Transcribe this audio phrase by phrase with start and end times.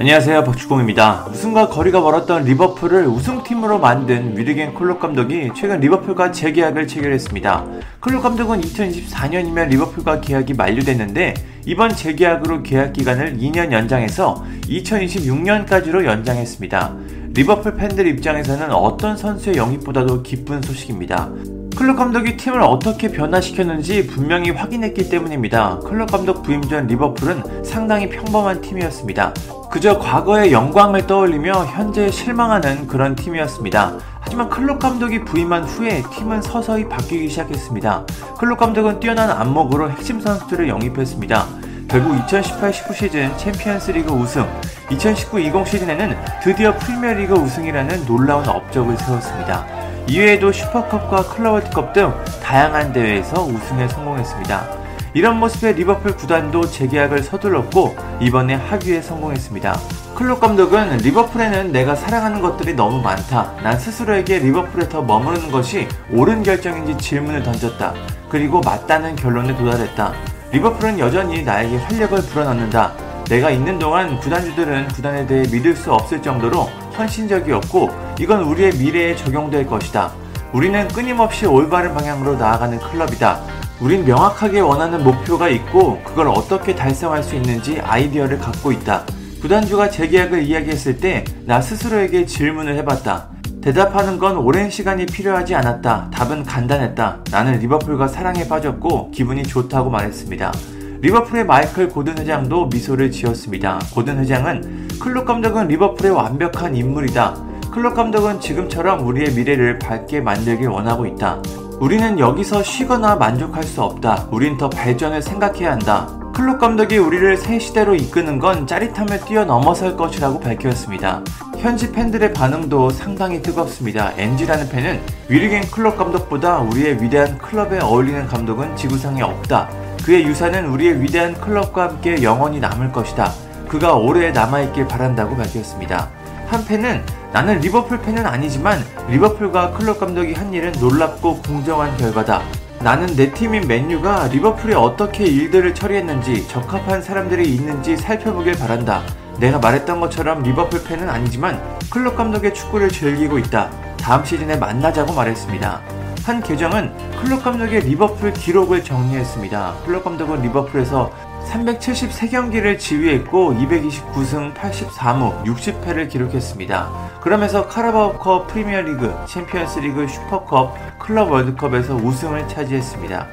[0.00, 1.26] 안녕하세요 박주공입니다.
[1.28, 7.66] 우승과 거리가 멀었던 리버풀을 우승팀으로 만든 위르겐 클롭 감독이 최근 리버풀과 재계약을 체결했습니다.
[7.98, 11.34] 클롭 감독은 2024년이면 리버풀과 계약이 만료됐는데
[11.66, 16.94] 이번 재계약으로 계약 기간을 2년 연장해서 2026년까지로 연장했습니다.
[17.34, 21.28] 리버풀 팬들 입장에서는 어떤 선수의 영입보다도 기쁜 소식입니다.
[21.76, 25.78] 클롭 감독이 팀을 어떻게 변화시켰는지 분명히 확인했기 때문입니다.
[25.80, 29.34] 클롭 감독 부임 전 리버풀은 상당히 평범한 팀이었습니다.
[29.70, 33.98] 그저 과거의 영광을 떠올리며 현재 실망하는 그런 팀이었습니다.
[34.20, 38.06] 하지만 클롭 감독이 부임한 후에 팀은 서서히 바뀌기 시작했습니다.
[38.38, 41.46] 클롭 감독은 뛰어난 안목으로 핵심 선수들을 영입했습니다.
[41.88, 44.46] 결국 2018-19 시즌 챔피언스 리그 우승,
[44.90, 49.77] 2019-20 시즌에는 드디어 프리미어리그 우승이라는 놀라운 업적을 세웠습니다.
[50.08, 54.66] 이외에도 슈퍼컵과 클럽 월드컵 등 다양한 대회에서 우승에 성공했습니다.
[55.12, 59.78] 이런 모습에 리버풀 구단도 재계약을 서둘렀고 이번에 합의에 성공했습니다.
[60.14, 63.52] 클롭 감독은 리버풀에는 내가 사랑하는 것들이 너무 많다.
[63.62, 67.92] 난 스스로에게 리버풀에 더 머무르는 것이 옳은 결정인지 질문을 던졌다.
[68.30, 70.14] 그리고 맞다는 결론에 도달했다.
[70.52, 72.94] 리버풀은 여전히 나에게 활력을 불어넣는다.
[73.28, 76.66] 내가 있는 동안 구단주들은 구단에 대해 믿을 수 없을 정도로
[76.98, 80.12] 헌신적이었고 이건 우리의 미래에 적용될 것이다.
[80.52, 83.40] 우리는 끊임없이 올바른 방향으로 나아가는 클럽이다.
[83.80, 89.04] 우린 명확하게 원하는 목표가 있고 그걸 어떻게 달성할 수 있는지 아이디어를 갖고 있다.
[89.40, 93.28] 구단주가 재계약을 이야기했을 때 나 스스로에게 질문을 해봤다.
[93.62, 96.10] 대답하는 건 오랜 시간이 필요하지 않았다.
[96.12, 97.20] 답은 간단했다.
[97.30, 100.52] 나는 리버풀과 사랑에 빠졌고 기분이 좋다고 말했습니다.
[101.00, 103.78] 리버풀의 마이클 고든 회장도 미소를 지었습니다.
[103.94, 107.36] 고든 회장은 클럽 감독은 리버풀의 완벽한 인물이다.
[107.70, 111.40] 클럽 감독은 지금처럼 우리의 미래를 밝게 만들길 원하고 있다.
[111.78, 114.26] 우리는 여기서 쉬거나 만족할 수 없다.
[114.32, 116.08] 우린 더 발전을 생각해야 한다.
[116.34, 121.22] 클럽 감독이 우리를 새 시대로 이끄는 건 짜릿함을 뛰어넘어설 것이라고 밝혔습니다.
[121.58, 124.12] 현지 팬들의 반응도 상당히 뜨겁습니다.
[124.16, 129.68] 엔지라는 팬은 위르겐 클럽 감독보다 우리의 위대한 클럽에 어울리는 감독은 지구상에 없다.
[130.04, 133.32] 그의 유산은 우리의 위대한 클럽과 함께 영원히 남을 것이다.
[133.68, 136.08] 그가 오래 남아있길 바란다고 밝혔습니다.
[136.48, 142.42] 한 팬은 나는 리버풀 팬은 아니지만 리버풀과 클롭 감독이 한 일은 놀랍고 공정한 결과다.
[142.80, 149.02] 나는 내 팀인 맨유가 리버풀에 어떻게 일들을 처리했는지 적합한 사람들이 있는지 살펴보길 바란다.
[149.38, 153.70] 내가 말했던 것처럼 리버풀 팬은 아니지만 클롭 감독의 축구를 즐기고 있다.
[154.00, 155.80] 다음 시즌에 만나자고 말했습니다.
[156.28, 156.92] 한 계정은
[157.22, 159.76] 클롭 감독의 리버풀 기록을 정리했습니다.
[159.86, 161.10] 클롭 감독은 리버풀에서
[161.50, 167.20] 373경기를 지휘했고 229승 84무 60패를 기록했습니다.
[167.22, 173.26] 그러면서 카라바오컵 프리미어리그, 챔피언스리그, 슈퍼컵, 클럽 월드컵에서 우승을 차지했습니다.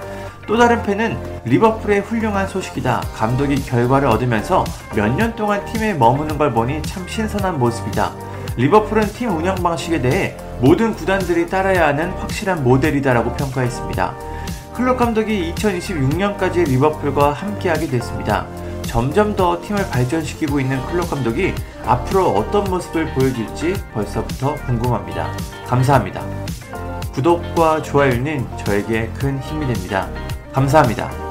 [0.47, 3.01] 또 다른 팬은 리버풀의 훌륭한 소식이다.
[3.13, 4.63] 감독이 결과를 얻으면서
[4.95, 8.13] 몇 년 동안 팀에 머무는 걸 보니 참 신선한 모습이다.
[8.55, 14.15] 리버풀은 팀 운영 방식에 대해 모든 구단들이 따라야 하는 확실한 모델이다라고 평가했습니다.
[14.73, 18.45] 클럽 감독이 2026년까지 리버풀과 함께하게 됐습니다.
[18.83, 21.53] 점점 더 팀을 발전시키고 있는 클럽 감독이
[21.85, 25.31] 앞으로 어떤 모습을 보여줄지 벌써부터 궁금합니다.
[25.65, 26.21] 감사합니다.
[27.13, 30.09] 구독과 좋아요는 저에게 큰 힘이 됩니다.
[30.53, 31.24] 감사합니다.